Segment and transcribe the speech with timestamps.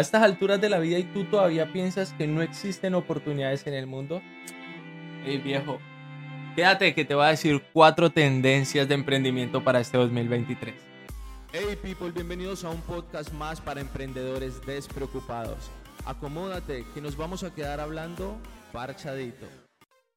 [0.00, 3.74] a estas alturas de la vida y tú todavía piensas que no existen oportunidades en
[3.74, 4.22] el mundo.
[5.26, 5.78] Hey viejo,
[6.56, 10.74] quédate que te voy a decir cuatro tendencias de emprendimiento para este 2023.
[11.52, 15.70] Hey people, bienvenidos a un podcast más para emprendedores despreocupados.
[16.06, 18.38] Acomódate que nos vamos a quedar hablando
[18.72, 19.46] parchadito.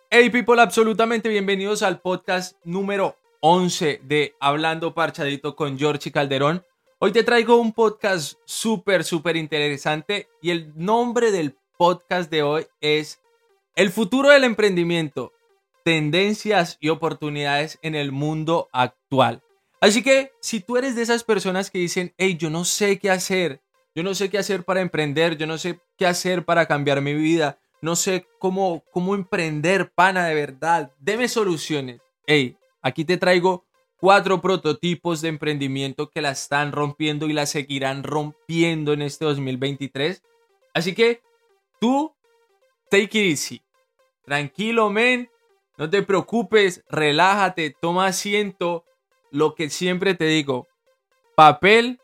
[0.10, 6.64] Hey people, absolutamente bienvenidos al podcast número 11 de Hablando Parchadito con George Calderón.
[7.06, 12.66] Hoy te traigo un podcast súper, súper interesante y el nombre del podcast de hoy
[12.80, 13.20] es
[13.76, 15.34] El futuro del emprendimiento,
[15.84, 19.44] tendencias y oportunidades en el mundo actual.
[19.82, 23.10] Así que si tú eres de esas personas que dicen, hey, yo no sé qué
[23.10, 23.60] hacer,
[23.94, 27.14] yo no sé qué hacer para emprender, yo no sé qué hacer para cambiar mi
[27.16, 32.00] vida, no sé cómo, cómo emprender, pana de verdad, deme soluciones.
[32.26, 33.66] Hey, aquí te traigo
[34.04, 40.22] cuatro prototipos de emprendimiento que la están rompiendo y la seguirán rompiendo en este 2023.
[40.74, 41.22] Así que
[41.80, 42.14] tú,
[42.90, 43.62] take it easy.
[44.26, 45.30] Tranquilo, men.
[45.78, 48.84] No te preocupes, relájate, toma asiento.
[49.32, 50.68] Lo que siempre te digo,
[51.34, 52.02] papel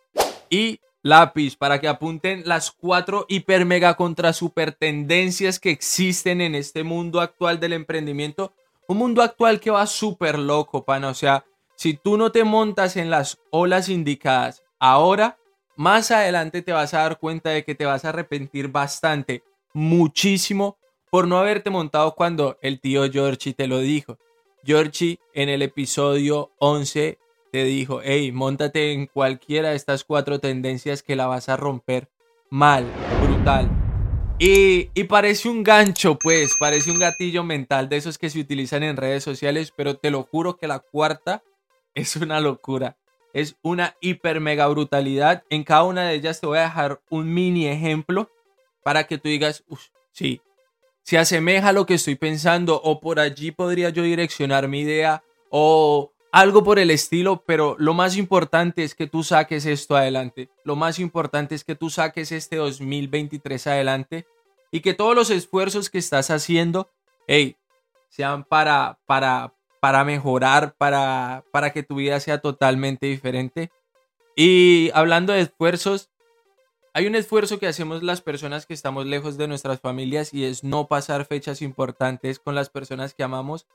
[0.50, 6.56] y lápiz para que apunten las cuatro hiper mega contra super tendencias que existen en
[6.56, 8.54] este mundo actual del emprendimiento.
[8.88, 11.10] Un mundo actual que va súper loco, pana.
[11.10, 11.44] O sea,
[11.80, 15.38] si tú no te montas en las olas indicadas ahora,
[15.78, 20.78] más adelante te vas a dar cuenta de que te vas a arrepentir bastante, muchísimo,
[21.10, 24.18] por no haberte montado cuando el tío Georgie te lo dijo.
[24.66, 27.18] Georgie en el episodio 11
[27.50, 32.10] te dijo, hey, montate en cualquiera de estas cuatro tendencias que la vas a romper
[32.50, 32.86] mal,
[33.24, 33.70] brutal.
[34.38, 38.84] Y, y, parece un gancho, pues, parece un gatillo mental de esos que se utilizan
[38.84, 41.42] en redes sociales, pero te lo juro que la cuarta
[41.94, 42.98] es una locura.
[43.34, 45.44] Es una hiper mega brutalidad.
[45.50, 48.30] En cada una de ellas te voy a dejar un mini ejemplo
[48.84, 49.64] para que tú digas,
[50.12, 50.42] sí,
[51.04, 55.24] se asemeja a lo que estoy pensando o por allí podría yo direccionar mi idea
[55.50, 60.50] o algo por el estilo, pero lo más importante es que tú saques esto adelante.
[60.64, 64.28] Lo más importante es que tú saques este 2023 adelante
[64.72, 66.92] y que todos los esfuerzos que estás haciendo,
[67.28, 67.58] hey,
[68.10, 73.72] sean para, para, para mejorar, para, para que tu vida sea totalmente diferente.
[74.36, 76.10] Y hablando de esfuerzos,
[76.94, 80.64] hay un esfuerzo que hacemos las personas que estamos lejos de nuestras familias y es
[80.64, 83.68] no pasar fechas importantes con las personas que amamos.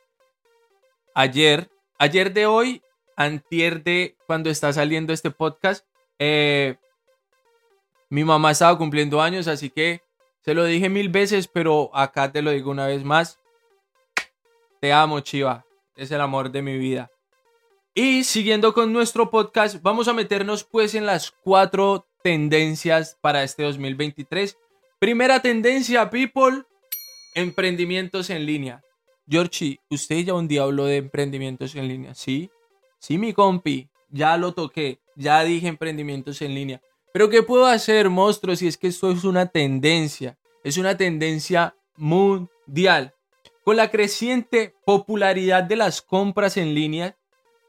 [1.15, 2.83] Ayer, ayer de hoy,
[3.17, 5.87] antier de cuando está saliendo este podcast,
[6.19, 6.77] eh,
[8.11, 10.03] mi mamá estaba cumpliendo años, así que
[10.43, 13.39] se lo dije mil veces, pero acá te lo digo una vez más.
[14.81, 15.65] Te amo, Chiva
[15.97, 17.11] es el amor de mi vida.
[17.95, 23.63] Y siguiendo con nuestro podcast, vamos a meternos pues en las cuatro tendencias para este
[23.63, 24.59] 2023.
[24.99, 26.65] Primera tendencia, people,
[27.35, 28.83] emprendimientos en línea.
[29.29, 32.51] Georgie, usted ya un día habló de emprendimientos en línea, ¿sí?
[32.99, 36.81] Sí, mi compi, ya lo toqué, ya dije emprendimientos en línea.
[37.13, 40.37] Pero ¿qué puedo hacer, monstruo, si es que esto es una tendencia?
[40.65, 43.15] Es una tendencia mundial.
[43.65, 47.17] Con la creciente popularidad de las compras en línea,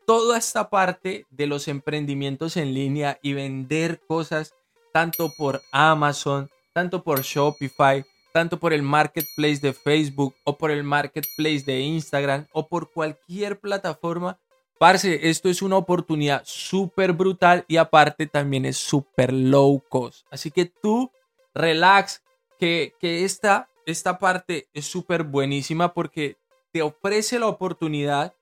[0.06, 4.54] toda esta parte de los emprendimientos en línea y vender cosas
[4.92, 8.04] tanto por Amazon, tanto por Shopify,
[8.34, 13.62] tanto por el marketplace de Facebook o por el marketplace de Instagram o por cualquier
[13.62, 14.38] plataforma.
[14.78, 20.28] Parce, esto es una oportunidad súper brutal y aparte también es súper low cost.
[20.30, 21.10] Así que tú
[21.54, 22.22] relax,
[22.60, 26.38] que, que esta esta parte es súper buenísima porque
[26.72, 28.34] te ofrece la oportunidad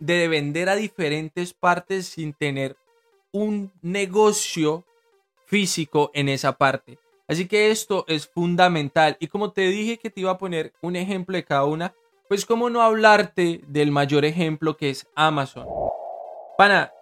[0.00, 2.76] de vender a diferentes partes sin tener
[3.32, 4.84] un negocio
[5.46, 6.98] físico en esa parte.
[7.28, 9.16] Así que esto es fundamental.
[9.20, 11.94] Y como te dije que te iba a poner un ejemplo de cada una,
[12.28, 15.66] pues cómo no hablarte del mayor ejemplo que es Amazon.
[16.58, 16.92] Pana,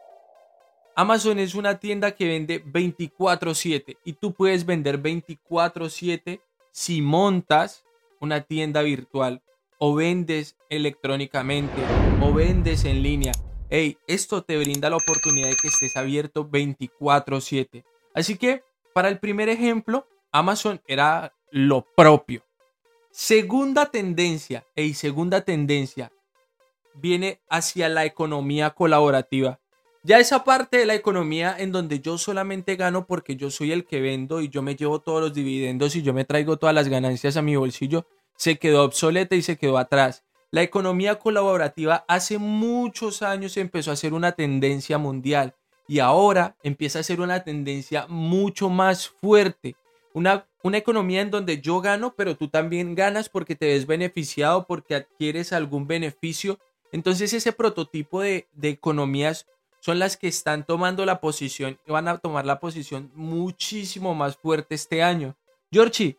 [0.96, 6.40] Amazon es una tienda que vende 24/7 y tú puedes vender 24/7
[6.74, 7.84] si montas
[8.20, 9.44] una tienda virtual
[9.78, 11.80] o vendes electrónicamente
[12.20, 13.30] o vendes en línea.
[13.70, 17.84] Hey, esto te brinda la oportunidad de que estés abierto 24/7.
[18.12, 22.44] Así que, para el primer ejemplo, Amazon era lo propio.
[23.12, 26.10] Segunda tendencia, hey, segunda tendencia,
[26.94, 29.60] viene hacia la economía colaborativa.
[30.06, 33.86] Ya esa parte de la economía en donde yo solamente gano porque yo soy el
[33.86, 36.88] que vendo y yo me llevo todos los dividendos y yo me traigo todas las
[36.88, 38.06] ganancias a mi bolsillo,
[38.36, 40.22] se quedó obsoleta y se quedó atrás.
[40.50, 45.54] La economía colaborativa hace muchos años empezó a ser una tendencia mundial
[45.88, 49.74] y ahora empieza a ser una tendencia mucho más fuerte.
[50.12, 54.66] Una, una economía en donde yo gano, pero tú también ganas porque te ves beneficiado,
[54.66, 56.58] porque adquieres algún beneficio.
[56.92, 59.46] Entonces ese prototipo de, de economías
[59.84, 64.34] son las que están tomando la posición y van a tomar la posición muchísimo más
[64.34, 65.36] fuerte este año.
[65.70, 66.16] Georgie,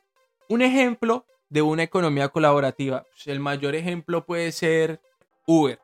[0.48, 3.08] un ejemplo de una economía colaborativa.
[3.10, 5.02] Pues, el mayor ejemplo puede ser
[5.48, 5.80] Uber.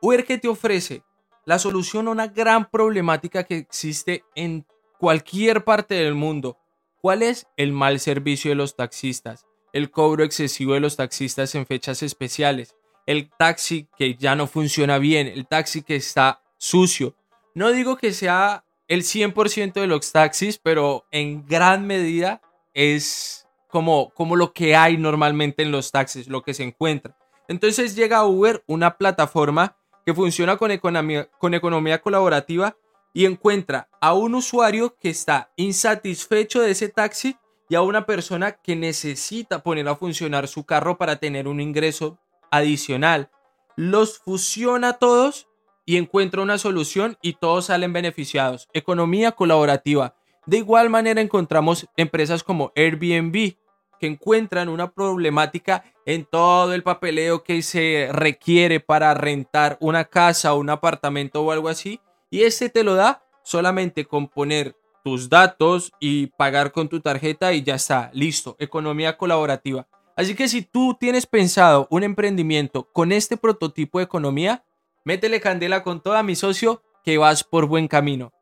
[0.00, 1.04] Uber que te ofrece
[1.44, 4.66] la solución a una gran problemática que existe en
[4.98, 6.58] cualquier parte del mundo.
[7.00, 9.46] ¿Cuál es el mal servicio de los taxistas?
[9.72, 12.74] El cobro excesivo de los taxistas en fechas especiales.
[13.06, 15.28] El taxi que ya no funciona bien.
[15.28, 17.14] El taxi que está sucio.
[17.54, 22.40] No digo que sea el 100% de los taxis, pero en gran medida
[22.74, 27.16] es como, como lo que hay normalmente en los taxis, lo que se encuentra.
[27.48, 32.76] Entonces llega Uber, una plataforma que funciona con economía, con economía colaborativa
[33.12, 37.36] y encuentra a un usuario que está insatisfecho de ese taxi
[37.68, 42.18] y a una persona que necesita poner a funcionar su carro para tener un ingreso
[42.50, 43.30] adicional.
[43.76, 45.48] Los fusiona todos
[45.90, 48.68] y encuentra una solución y todos salen beneficiados.
[48.72, 50.14] Economía colaborativa.
[50.46, 53.56] De igual manera encontramos empresas como Airbnb
[53.98, 60.54] que encuentran una problemática en todo el papeleo que se requiere para rentar una casa
[60.54, 61.98] un apartamento o algo así
[62.30, 67.52] y este te lo da solamente con poner tus datos y pagar con tu tarjeta
[67.52, 69.88] y ya está, listo, economía colaborativa.
[70.14, 74.64] Así que si tú tienes pensado un emprendimiento con este prototipo de economía,
[75.04, 78.32] Métele candela con toda mi socio que vas por buen camino.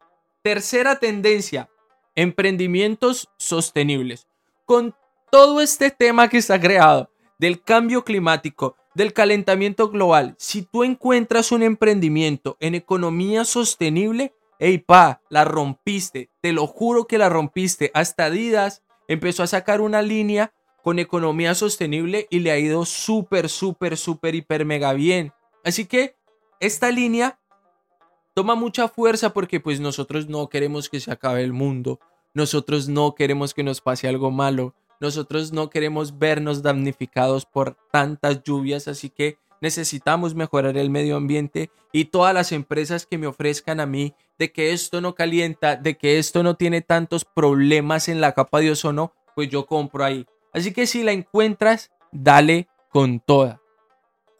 [0.42, 1.68] Tercera tendencia,
[2.16, 4.26] emprendimientos sostenibles.
[4.66, 4.94] Con
[5.30, 11.52] todo este tema que está creado del cambio climático, del calentamiento global, si tú encuentras
[11.52, 17.92] un emprendimiento en economía sostenible, ey pa, la rompiste, te lo juro que la rompiste.
[17.94, 20.52] Hasta Adidas empezó a sacar una línea
[20.82, 25.32] con economía sostenible y le ha ido súper, súper, súper, hiper, mega bien.
[25.64, 26.17] Así que
[26.60, 27.38] esta línea
[28.34, 32.00] toma mucha fuerza porque pues nosotros no queremos que se acabe el mundo,
[32.34, 38.42] nosotros no queremos que nos pase algo malo, nosotros no queremos vernos damnificados por tantas
[38.42, 43.80] lluvias, así que necesitamos mejorar el medio ambiente y todas las empresas que me ofrezcan
[43.80, 48.20] a mí de que esto no calienta, de que esto no tiene tantos problemas en
[48.20, 50.26] la capa de ozono, pues yo compro ahí.
[50.52, 53.60] Así que si la encuentras, dale con toda.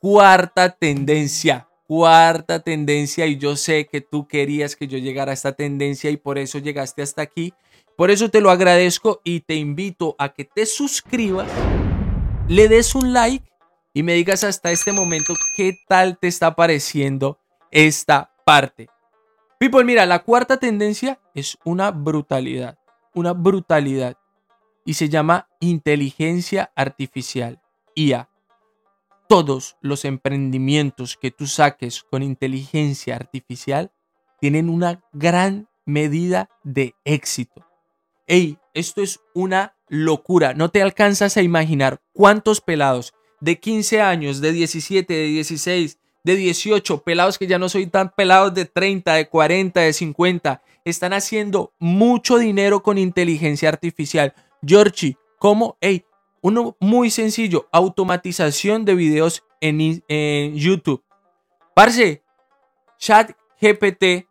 [0.01, 5.53] Cuarta tendencia, cuarta tendencia y yo sé que tú querías que yo llegara a esta
[5.53, 7.55] tendencia y por eso llegaste hasta aquí.
[7.97, 11.51] Por eso te lo agradezco y te invito a que te suscribas,
[12.47, 13.51] le des un like
[13.95, 17.41] y me digas hasta este momento qué tal te está pareciendo
[17.71, 18.91] esta parte.
[19.59, 22.79] People, mira, la cuarta tendencia es una brutalidad,
[23.15, 24.19] una brutalidad
[24.85, 27.63] y se llama inteligencia artificial,
[27.95, 28.29] IA
[29.29, 33.93] todos los emprendimientos que tú saques con inteligencia artificial
[34.41, 37.67] tienen una gran medida de éxito.
[38.27, 40.55] Ey, esto es una locura.
[40.55, 46.37] No te alcanzas a imaginar cuántos pelados de 15 años, de 17, de 16, de
[46.37, 51.13] 18, pelados que ya no soy tan pelados de 30, de 40, de 50, están
[51.13, 54.35] haciendo mucho dinero con inteligencia artificial.
[54.67, 55.77] Georgie, ¿cómo?
[55.81, 56.05] Ey,
[56.43, 61.03] uno muy sencillo, automatización de videos en, YouTube.
[61.75, 62.23] Parce,
[62.99, 64.29] Chat GPT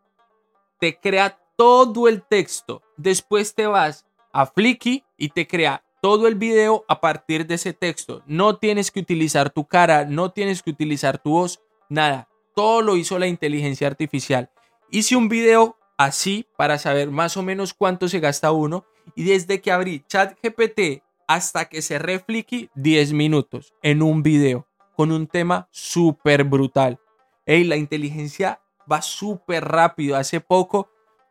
[0.80, 2.82] te crea todo el texto.
[2.98, 7.74] Después te vas a Flicky y te crea todo el video a partir de ese
[7.74, 8.22] texto.
[8.26, 11.60] No tienes que utilizar tu cara, no tienes que utilizar tu voz,
[11.90, 12.28] nada.
[12.56, 14.50] Todo lo hizo la inteligencia artificial.
[14.92, 18.86] Hice un video así para saber más o menos cuánto se gasta uno
[19.16, 24.66] y desde que abrí ChatGPT hasta que cerré Flicky 10 minutos en un video
[24.96, 27.00] con un tema súper brutal.
[27.46, 30.16] Ey, la inteligencia va súper rápido.
[30.16, 30.90] Hace poco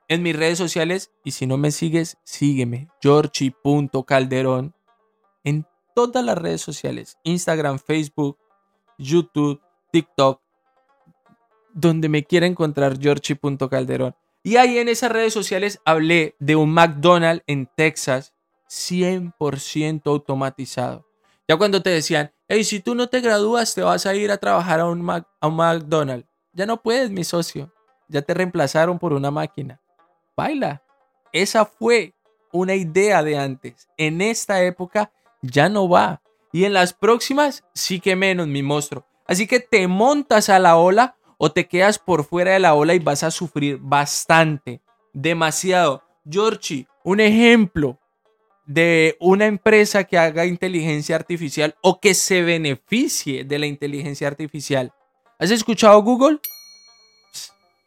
[0.08, 4.74] en mis redes sociales, y si no me sigues, sígueme, georgie.calderón
[5.42, 8.38] en todas las redes sociales, Instagram, Facebook,
[8.98, 9.60] YouTube,
[9.90, 10.40] TikTok,
[11.72, 14.14] donde me quiera encontrar georgie.calderón.
[14.42, 18.32] Y ahí en esas redes sociales hablé de un McDonald's en Texas
[18.68, 21.06] 100% automatizado.
[21.48, 24.38] Ya cuando te decían, hey, si tú no te gradúas, te vas a ir a
[24.38, 26.28] trabajar a un, un McDonald's.
[26.52, 27.72] Ya no puedes, mi socio.
[28.08, 29.80] Ya te reemplazaron por una máquina.
[30.36, 30.82] Baila.
[31.32, 32.14] Esa fue
[32.52, 33.88] una idea de antes.
[33.96, 36.22] En esta época ya no va.
[36.52, 39.06] Y en las próximas sí que menos, mi monstruo.
[39.26, 42.94] Así que te montas a la ola o te quedas por fuera de la ola
[42.94, 44.80] y vas a sufrir bastante.
[45.12, 46.02] Demasiado.
[46.28, 48.00] Georgie, un ejemplo
[48.66, 54.92] de una empresa que haga inteligencia artificial o que se beneficie de la inteligencia artificial.
[55.38, 56.40] ¿Has escuchado Google?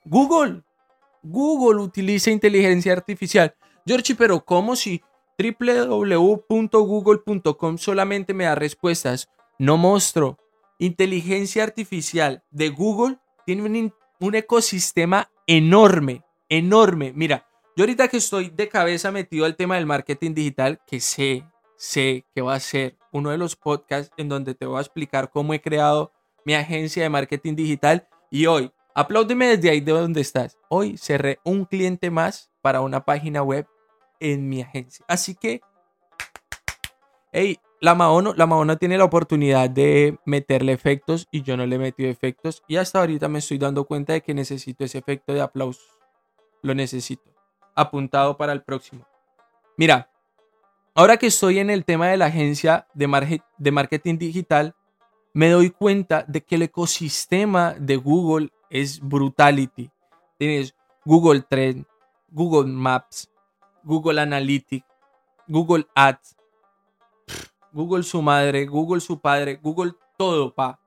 [0.05, 0.63] Google.
[1.21, 3.53] Google utiliza inteligencia artificial.
[3.86, 5.03] Georgie, pero ¿cómo si
[5.38, 9.29] www.google.com solamente me da respuestas?
[9.57, 10.38] No monstruo.
[10.77, 17.12] Inteligencia artificial de Google tiene un, un ecosistema enorme, enorme.
[17.13, 17.49] Mira,
[17.79, 21.45] yo ahorita que estoy de cabeza metido al tema del marketing digital, que sé,
[21.77, 25.29] sé que va a ser uno de los podcasts en donde te voy a explicar
[25.29, 26.12] cómo he creado
[26.43, 30.57] mi agencia de marketing digital y hoy, apláudeme desde ahí de donde estás.
[30.67, 33.65] Hoy cerré un cliente más para una página web
[34.19, 35.05] en mi agencia.
[35.07, 35.62] Así que,
[37.31, 41.77] hey, la Maono, la Maono tiene la oportunidad de meterle efectos y yo no le
[41.77, 42.62] he metido efectos.
[42.67, 45.98] Y hasta ahorita me estoy dando cuenta de que necesito ese efecto de aplauso.
[46.62, 47.38] Lo necesito.
[47.79, 49.05] Apuntado para el próximo.
[49.77, 50.09] Mira,
[50.93, 53.07] ahora que estoy en el tema de la agencia de,
[53.71, 54.75] marketing digital,
[55.33, 59.89] me doy cuenta de que el ecosistema de Google es brutality.
[60.38, 61.86] Tienes Google Trend,
[62.29, 63.31] Google Maps,
[63.81, 64.86] Google Analytics,
[65.48, 66.36] Google Ads,
[67.71, 70.81] Google su madre, Google su padre, Google todo, pa.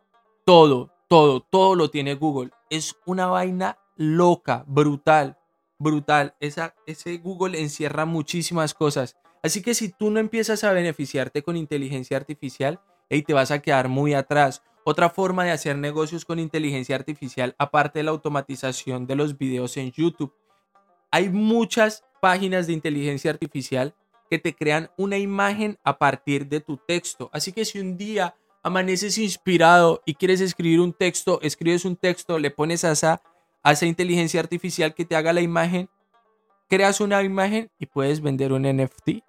[0.44, 2.50] Todo, todo, todo lo tiene Google.
[2.68, 5.38] Es una vaina loca, brutal,
[5.82, 6.34] brutal.
[6.40, 9.16] Esa, ese Google encierra muchísimas cosas.
[9.42, 12.80] Así que si tú no empiezas a beneficiarte con inteligencia artificial,
[13.16, 14.62] y te vas a quedar muy atrás.
[14.84, 19.76] Otra forma de hacer negocios con inteligencia artificial, aparte de la automatización de los videos
[19.76, 20.34] en YouTube,
[21.10, 23.94] hay muchas páginas de inteligencia artificial
[24.30, 27.28] que te crean una imagen a partir de tu texto.
[27.32, 32.38] Así que si un día amaneces inspirado y quieres escribir un texto, escribes un texto,
[32.38, 33.20] le pones a esa,
[33.62, 35.88] a esa inteligencia artificial que te haga la imagen,
[36.68, 39.22] creas una imagen y puedes vender un NFT.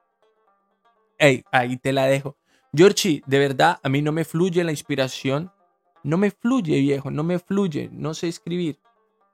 [1.17, 2.37] Hey, ahí te la dejo.
[2.75, 5.51] Georgie, de verdad, a mí no me fluye la inspiración.
[6.03, 7.89] No me fluye, viejo, no me fluye.
[7.91, 8.79] No sé escribir.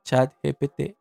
[0.03, 0.96] Chat GPT.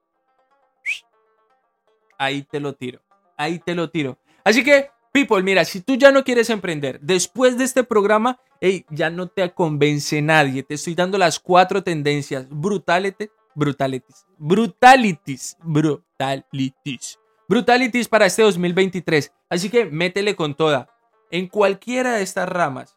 [2.16, 3.00] Ahí te lo tiro.
[3.36, 4.18] Ahí te lo tiro.
[4.44, 8.84] Así que, people, mira, si tú ya no quieres emprender, después de este programa, hey,
[8.90, 10.62] ya no te convence nadie.
[10.62, 12.46] Te estoy dando las cuatro tendencias.
[12.48, 14.26] Brutality, brutalities.
[14.38, 15.56] Brutalities.
[15.62, 17.18] Brutalities.
[17.48, 19.32] Brutalities para este 2023.
[19.48, 20.88] Así que métele con toda
[21.30, 22.96] en cualquiera de estas ramas,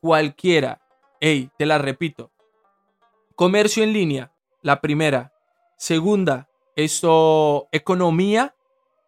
[0.00, 0.82] cualquiera,
[1.20, 2.30] hey, te la repito,
[3.34, 5.32] comercio en línea, la primera.
[5.76, 8.54] Segunda, esto, economía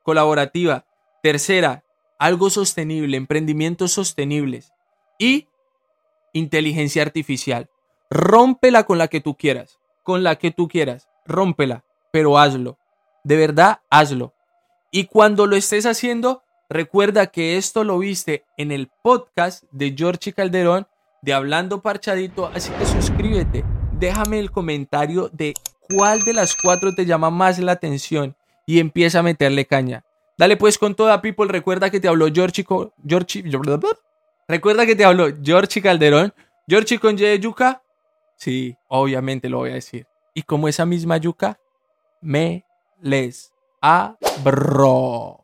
[0.03, 0.87] colaborativa.
[1.23, 1.85] Tercera,
[2.19, 4.73] algo sostenible, emprendimientos sostenibles.
[5.19, 5.49] Y
[6.33, 7.69] inteligencia artificial.
[8.11, 12.79] Rómpela con la que tú quieras, con la que tú quieras, rómpela, pero hazlo.
[13.25, 14.35] De verdad, hazlo.
[14.91, 16.43] Y cuando lo estés haciendo,
[16.73, 20.87] Recuerda que esto lo viste en el podcast de George Calderón
[21.21, 23.63] de Hablando Parchadito, así que suscríbete,
[23.99, 25.53] déjame el comentario de
[25.95, 30.03] cuál de las cuatro te llama más la atención y empieza a meterle caña.
[30.39, 32.65] Dale pues con toda people, recuerda que te habló George,
[33.07, 33.45] George
[34.49, 36.33] recuerda que te habló George Calderón,
[36.67, 37.82] George con Y yuca,
[38.43, 40.09] sí, obviamente lo voy a decir.
[40.35, 41.61] Y como esa misma yuca,
[42.21, 42.65] me
[43.01, 45.42] les abro.